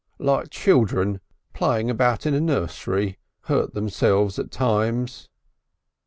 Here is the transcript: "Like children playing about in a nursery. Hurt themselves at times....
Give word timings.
"Like 0.17 0.49
children 0.49 1.21
playing 1.53 1.91
about 1.91 2.25
in 2.25 2.33
a 2.33 2.41
nursery. 2.41 3.19
Hurt 3.43 3.75
themselves 3.75 4.39
at 4.39 4.49
times.... 4.49 5.29